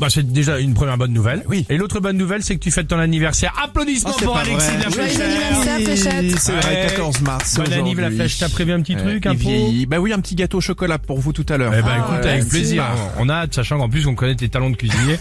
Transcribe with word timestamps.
Bah, 0.00 0.06
c'est 0.10 0.32
déjà 0.32 0.58
une 0.58 0.72
première 0.74 0.96
bonne 0.96 1.12
nouvelle. 1.12 1.42
Oui. 1.48 1.66
Et 1.68 1.76
l'autre 1.76 2.00
bonne 2.00 2.16
nouvelle, 2.16 2.42
c'est 2.42 2.54
que 2.54 2.60
tu 2.60 2.70
fêtes 2.70 2.88
ton 2.88 2.98
anniversaire. 2.98 3.52
Applaudissements 3.62 4.10
Oh, 4.12 4.16
c'est 4.18 4.24
pour 4.24 4.34
pas 4.34 4.40
Alexis 4.40 4.66
vrai. 4.68 4.78
de 4.78 4.82
la 4.84 4.90
Joyeux 4.90 5.84
Fléchette. 5.84 6.20
Oui, 6.22 6.34
c'est 6.38 6.52
vrai, 6.52 6.70
Ouais. 6.70 6.86
14 6.88 7.20
mars. 7.20 7.54
Bonne 7.56 7.66
aujourd'hui. 7.66 7.80
anniv 7.80 8.00
la 8.00 8.10
flèche. 8.10 8.38
T'as 8.38 8.48
prévu 8.48 8.72
un 8.72 8.80
petit 8.80 8.96
truc, 8.96 9.26
un 9.26 9.34
pot. 9.36 9.50
Bah 9.88 9.98
oui, 10.00 10.12
un 10.12 10.20
petit 10.20 10.34
gâteau 10.34 10.58
au 10.58 10.60
chocolat 10.62 10.98
pour 10.98 11.18
vous 11.20 11.32
tout 11.32 11.46
à 11.48 11.56
l'heure. 11.58 11.72
Eh 11.78 11.82
ben, 11.82 11.96
écoute, 11.98 12.24
avec 12.26 12.42
ouais, 12.44 12.48
plaisir. 12.48 12.84
c'est- 12.94 13.20
On 13.20 13.28
a 13.28 13.34
hâte, 13.34 13.54
sachant 13.54 13.78
qu'en 13.78 13.88
plus, 13.88 14.06
on 14.06 14.14
connaît 14.14 14.36
tes 14.36 14.48
talents 14.48 14.70
de 14.70 14.76
cuisinier. 14.76 15.18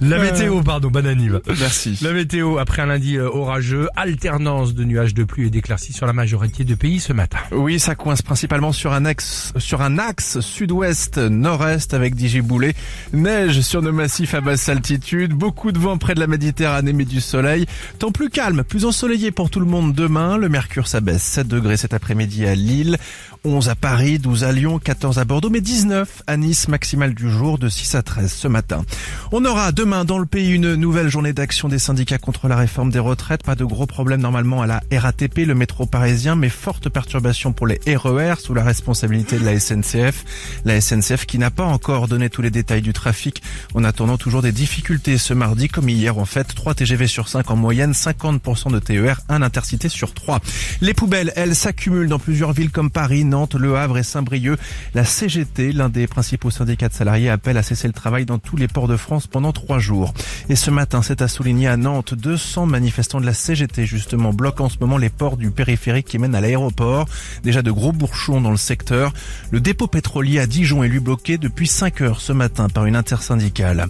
La 0.00 0.18
météo, 0.18 0.62
pardon, 0.62 0.88
bonne 0.90 1.06
anniv. 1.06 1.40
Merci. 1.58 1.98
La 2.02 2.12
météo, 2.12 2.58
après 2.58 2.82
un 2.82 2.86
lundi 2.86 3.16
euh, 3.16 3.28
orageux, 3.28 3.88
alternance 3.96 4.74
de 4.74 4.84
nuages 4.84 5.12
de 5.14 5.24
pluie 5.24 5.46
et 5.48 5.50
d'éclaircies 5.50 5.92
sur 5.92 6.06
la 6.06 6.12
majorité 6.12 6.62
de 6.64 6.74
pays 6.74 7.00
ce 7.00 7.12
matin. 7.12 7.38
Oui, 7.52 7.80
ça 7.80 7.94
coince 7.94 8.22
principalement 8.22 8.72
sur 8.72 8.92
un 8.92 9.04
axe, 9.04 9.52
sur 9.58 9.82
un 9.82 9.98
axe 9.98 10.38
sud-ouest, 10.40 11.18
nord-est 11.18 11.94
avec 11.94 12.14
des 12.18 12.28
giboulées. 12.28 12.74
Neige 13.12 13.62
sur 13.62 13.80
nos 13.80 13.92
massifs 13.92 14.34
à 14.34 14.40
basse 14.40 14.68
altitude. 14.68 15.32
Beaucoup 15.32 15.72
de 15.72 15.78
vent 15.78 15.96
près 15.96 16.14
de 16.14 16.20
la 16.20 16.26
Méditerranée, 16.26 16.92
mais 16.92 17.04
du 17.04 17.20
soleil. 17.20 17.66
Temps 17.98 18.12
plus 18.12 18.28
calme, 18.28 18.64
plus 18.64 18.84
ensoleillé 18.84 19.30
pour 19.30 19.48
tout 19.48 19.60
le 19.60 19.66
monde 19.66 19.94
demain. 19.94 20.36
Le 20.36 20.48
mercure 20.48 20.88
s'abaisse 20.88 21.22
7 21.22 21.48
degrés 21.48 21.76
cet 21.76 21.94
après-midi 21.94 22.46
à 22.46 22.54
Lille. 22.54 22.98
11 23.44 23.68
à 23.68 23.74
Paris, 23.74 24.18
12 24.18 24.44
à 24.44 24.52
Lyon, 24.52 24.78
14 24.78 25.18
à 25.18 25.24
Bordeaux, 25.24 25.48
mais 25.48 25.60
19 25.60 26.22
à 26.26 26.36
Nice, 26.36 26.68
maximale 26.68 27.14
du 27.14 27.30
jour 27.30 27.58
de 27.58 27.68
6 27.68 27.94
à 27.94 28.02
13 28.02 28.32
ce 28.32 28.48
matin. 28.48 28.84
On 29.32 29.44
aura 29.44 29.72
demain 29.72 30.04
dans 30.04 30.18
le 30.18 30.26
pays 30.26 30.50
une 30.50 30.74
nouvelle 30.74 31.08
journée 31.08 31.32
d'action 31.32 31.68
des 31.68 31.78
syndicats 31.78 32.18
contre 32.18 32.48
la 32.48 32.56
réforme 32.56 32.90
des 32.90 32.98
retraites. 32.98 33.44
Pas 33.44 33.54
de 33.54 33.64
gros 33.64 33.86
problèmes 33.86 34.20
normalement 34.20 34.62
à 34.62 34.66
la 34.66 34.82
RATP, 34.92 35.46
le 35.46 35.54
métro 35.54 35.86
parisien, 35.86 36.34
mais 36.34 36.48
forte 36.48 36.88
perturbation 36.88 37.52
pour 37.52 37.66
les 37.66 37.80
RER 37.86 38.34
sous 38.38 38.54
la 38.54 38.64
responsabilité 38.64 39.38
de 39.38 39.44
la 39.44 39.58
SNCF. 39.58 40.24
La 40.64 40.80
SNCF 40.80 41.26
qui 41.26 41.38
n'a 41.38 41.50
pas 41.50 41.64
encore 41.64 42.07
donné 42.08 42.30
tous 42.30 42.42
les 42.42 42.50
détails 42.50 42.82
du 42.82 42.92
trafic 42.92 43.42
en 43.74 43.84
attendant 43.84 44.18
toujours 44.18 44.42
des 44.42 44.52
difficultés 44.52 45.18
ce 45.18 45.34
mardi 45.34 45.68
comme 45.68 45.88
hier 45.88 46.18
en 46.18 46.24
fait. 46.24 46.54
3 46.54 46.74
TGV 46.74 47.06
sur 47.06 47.28
5 47.28 47.50
en 47.50 47.56
moyenne, 47.56 47.92
50% 47.92 48.72
de 48.72 48.78
TER, 48.78 49.20
un 49.28 49.42
intercité 49.42 49.88
sur 49.88 50.14
3. 50.14 50.40
Les 50.80 50.94
poubelles, 50.94 51.32
elles, 51.36 51.54
s'accumulent 51.54 52.08
dans 52.08 52.18
plusieurs 52.18 52.52
villes 52.52 52.70
comme 52.70 52.90
Paris, 52.90 53.24
Nantes, 53.24 53.54
Le 53.54 53.76
Havre 53.76 53.98
et 53.98 54.02
Saint-Brieuc. 54.02 54.58
La 54.94 55.04
CGT, 55.04 55.72
l'un 55.72 55.88
des 55.88 56.06
principaux 56.06 56.50
syndicats 56.50 56.88
de 56.88 56.94
salariés, 56.94 57.28
appelle 57.28 57.56
à 57.56 57.62
cesser 57.62 57.86
le 57.86 57.92
travail 57.92 58.24
dans 58.24 58.38
tous 58.38 58.56
les 58.56 58.68
ports 58.68 58.88
de 58.88 58.96
France 58.96 59.26
pendant 59.26 59.52
trois 59.52 59.78
jours. 59.78 60.14
Et 60.48 60.56
ce 60.56 60.70
matin, 60.70 61.02
c'est 61.02 61.22
à 61.22 61.28
souligner 61.28 61.68
à 61.68 61.76
Nantes, 61.76 62.14
200 62.14 62.66
manifestants 62.66 63.20
de 63.20 63.26
la 63.26 63.34
CGT 63.34 63.86
justement 63.86 64.32
bloquent 64.32 64.64
en 64.64 64.68
ce 64.68 64.78
moment 64.80 64.98
les 64.98 65.10
ports 65.10 65.36
du 65.36 65.50
périphérique 65.50 66.06
qui 66.06 66.18
mènent 66.18 66.34
à 66.34 66.40
l'aéroport. 66.40 67.06
Déjà 67.42 67.62
de 67.62 67.70
gros 67.70 67.92
bourchons 67.92 68.40
dans 68.40 68.50
le 68.50 68.56
secteur. 68.56 69.12
Le 69.50 69.60
dépôt 69.60 69.86
pétrolier 69.86 70.38
à 70.38 70.46
Dijon 70.46 70.82
est 70.82 70.88
lui 70.88 71.00
bloqué 71.00 71.38
depuis 71.38 71.66
5 71.66 71.97
ce 72.18 72.32
matin 72.32 72.68
par 72.68 72.86
une 72.86 72.96
intersyndicale. 72.96 73.86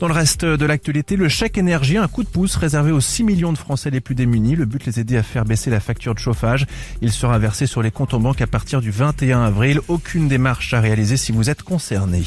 Dans 0.00 0.08
le 0.08 0.14
reste 0.14 0.44
de 0.44 0.66
l'actualité, 0.66 1.16
le 1.16 1.28
chèque 1.28 1.58
énergie, 1.58 1.96
un 1.96 2.08
coup 2.08 2.22
de 2.22 2.28
pouce 2.28 2.56
réservé 2.56 2.92
aux 2.92 3.00
6 3.00 3.24
millions 3.24 3.52
de 3.52 3.58
Français 3.58 3.90
les 3.90 4.00
plus 4.00 4.14
démunis. 4.14 4.56
Le 4.56 4.64
but, 4.64 4.84
les 4.86 5.00
aider 5.00 5.16
à 5.16 5.22
faire 5.22 5.44
baisser 5.44 5.70
la 5.70 5.80
facture 5.80 6.14
de 6.14 6.18
chauffage. 6.18 6.66
Il 7.00 7.12
sera 7.12 7.38
versé 7.38 7.66
sur 7.66 7.82
les 7.82 7.90
comptes 7.90 8.14
en 8.14 8.20
banque 8.20 8.40
à 8.40 8.46
partir 8.46 8.80
du 8.80 8.90
21 8.90 9.42
avril. 9.42 9.80
Aucune 9.88 10.28
démarche 10.28 10.74
à 10.74 10.80
réaliser 10.80 11.16
si 11.16 11.32
vous 11.32 11.50
êtes 11.50 11.62
concerné. 11.62 12.22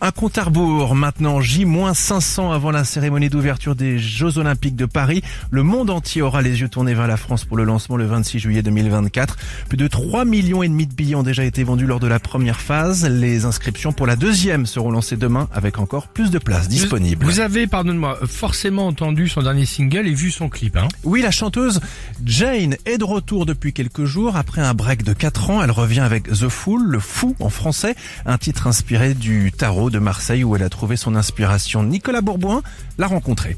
Un 0.00 0.10
compte 0.10 0.38
à 0.38 0.44
rebours 0.44 0.94
maintenant, 0.94 1.40
J-500 1.40 2.52
avant 2.52 2.70
la 2.70 2.84
cérémonie 2.84 3.28
d'ouverture 3.28 3.74
des 3.74 3.98
Jeux 3.98 4.38
Olympiques 4.38 4.76
de 4.76 4.86
Paris. 4.86 5.22
Le 5.50 5.62
monde 5.62 5.90
entier 5.90 6.22
aura 6.22 6.42
les 6.42 6.60
yeux 6.60 6.68
tournés 6.68 6.94
vers 6.94 7.06
la 7.06 7.16
France 7.16 7.44
pour 7.44 7.56
le 7.56 7.64
lancement 7.64 7.96
le 7.96 8.06
26 8.06 8.38
juillet 8.38 8.62
2024. 8.62 9.36
Plus 9.68 9.76
de 9.76 9.88
3 9.88 10.24
millions 10.24 10.62
et 10.62 10.68
demi 10.68 10.86
de 10.86 10.94
billets 10.94 11.14
ont 11.16 11.22
déjà 11.22 11.44
été 11.44 11.64
vendus 11.64 11.86
lors 11.86 12.00
de 12.00 12.06
la 12.06 12.20
première 12.20 12.60
phase. 12.60 13.06
Les 13.06 13.44
inscriptions 13.44 13.92
pour 13.92 14.06
la 14.06 14.16
deuxième 14.16 14.59
seront 14.66 14.90
lancées 14.90 15.16
demain 15.16 15.48
avec 15.52 15.78
encore 15.78 16.08
plus 16.08 16.30
de 16.30 16.38
places 16.38 16.68
disponibles. 16.68 17.24
Vous 17.24 17.40
avez, 17.40 17.66
pardonne-moi, 17.66 18.18
forcément 18.26 18.86
entendu 18.86 19.28
son 19.28 19.42
dernier 19.42 19.66
single 19.66 20.06
et 20.06 20.14
vu 20.14 20.30
son 20.30 20.48
clip, 20.48 20.76
hein 20.76 20.88
Oui, 21.04 21.22
la 21.22 21.30
chanteuse 21.30 21.80
Jane 22.24 22.76
est 22.86 22.98
de 22.98 23.04
retour 23.04 23.46
depuis 23.46 23.72
quelques 23.72 24.04
jours. 24.04 24.36
Après 24.36 24.60
un 24.60 24.74
break 24.74 25.02
de 25.02 25.12
4 25.12 25.50
ans, 25.50 25.62
elle 25.62 25.70
revient 25.70 26.00
avec 26.00 26.24
The 26.24 26.48
Fool, 26.48 26.82
le 26.84 26.98
fou 26.98 27.36
en 27.40 27.50
français, 27.50 27.94
un 28.26 28.38
titre 28.38 28.66
inspiré 28.66 29.14
du 29.14 29.52
tarot 29.52 29.90
de 29.90 29.98
Marseille 29.98 30.44
où 30.44 30.56
elle 30.56 30.62
a 30.62 30.68
trouvé 30.68 30.96
son 30.96 31.14
inspiration. 31.14 31.82
Nicolas 31.82 32.20
Bourboin 32.20 32.62
l'a 32.98 33.06
rencontré. 33.06 33.56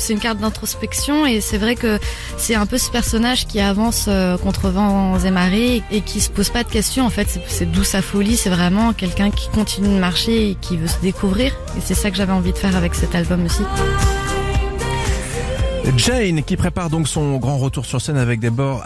C'est 0.00 0.12
une 0.14 0.18
carte 0.18 0.38
d'introspection 0.38 1.26
et 1.26 1.40
c'est 1.40 1.58
vrai 1.58 1.76
que 1.76 1.98
c'est 2.38 2.54
un 2.54 2.66
peu 2.66 2.78
ce 2.78 2.90
personnage 2.90 3.46
qui 3.46 3.60
avance 3.60 4.06
euh, 4.08 4.36
contre 4.38 4.70
vents 4.70 5.18
et 5.18 5.30
marées 5.30 5.82
et 5.92 6.00
qui 6.00 6.20
se 6.20 6.30
pose 6.30 6.48
pas 6.50 6.64
de 6.64 6.70
questions. 6.70 7.04
En 7.06 7.10
fait, 7.10 7.28
c'est- 7.46 7.66
d'où 7.66 7.84
sa 7.84 8.02
folie. 8.02 8.36
C'est 8.36 8.50
vraiment 8.50 8.92
quelqu'un 8.92 9.30
qui 9.30 9.48
continue 9.50 9.88
de 9.94 10.00
marcher 10.00 10.50
et 10.50 10.54
qui 10.60 10.76
veut 10.76 10.88
se 10.88 10.98
découvrir. 11.02 11.52
Et 11.76 11.80
c'est 11.84 11.94
ça 11.94 12.10
que 12.10 12.16
j'avais 12.16 12.32
envie 12.32 12.52
de 12.52 12.58
faire 12.58 12.76
avec 12.76 12.94
cet 12.94 13.14
album 13.14 13.44
aussi. 13.44 13.62
Jane 15.96 16.42
qui 16.44 16.56
prépare 16.56 16.88
donc 16.88 17.08
son 17.08 17.36
grand 17.38 17.58
retour 17.58 17.84
sur 17.84 18.00
scène 18.00 18.16
avec 18.16 18.40
d'abord 18.40 18.82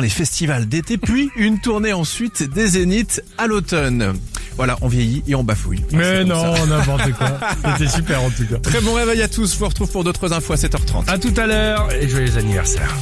les 0.00 0.08
festivals 0.08 0.66
d'été 0.66 0.98
puis 0.98 1.30
une 1.36 1.60
tournée 1.60 1.92
ensuite 1.92 2.42
des 2.42 2.66
Zéniths 2.68 3.22
à 3.38 3.46
l'automne. 3.46 4.14
Voilà, 4.56 4.76
on 4.80 4.88
vieillit 4.88 5.22
et 5.26 5.34
on 5.34 5.44
bafouille. 5.44 5.82
Mais 5.92 6.24
non, 6.24 6.66
n'importe 6.66 7.12
quoi. 7.12 7.38
C'était 7.78 7.90
super 7.90 8.22
en 8.22 8.30
tout 8.30 8.46
cas. 8.46 8.56
Très 8.58 8.80
bon 8.80 8.94
réveil 8.94 9.22
à 9.22 9.28
tous. 9.28 9.52
Je 9.52 9.58
vous 9.58 9.68
retrouve 9.68 9.90
pour 9.90 10.04
d'autres 10.04 10.32
infos 10.32 10.52
à 10.54 10.56
7h30. 10.56 11.08
À 11.08 11.18
tout 11.18 11.34
à 11.36 11.46
l'heure 11.46 11.88
et 11.92 12.08
joyeux 12.08 12.36
anniversaire. 12.38 12.94